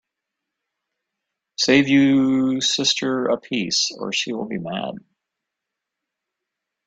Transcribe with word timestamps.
Save 1.59 1.87
you 1.87 2.59
sister 2.59 3.25
a 3.27 3.39
piece, 3.39 3.91
or 3.99 4.11
she 4.11 4.33
will 4.33 4.47
be 4.47 4.57
mad. 4.57 4.95